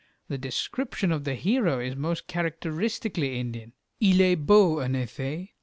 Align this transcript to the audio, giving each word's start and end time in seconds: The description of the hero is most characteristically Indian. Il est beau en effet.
The 0.29 0.37
description 0.39 1.11
of 1.11 1.25
the 1.25 1.35
hero 1.35 1.79
is 1.79 1.95
most 1.95 2.25
characteristically 2.25 3.39
Indian. 3.39 3.73
Il 3.99 4.19
est 4.19 4.35
beau 4.47 4.79
en 4.81 4.95
effet. 4.95 5.49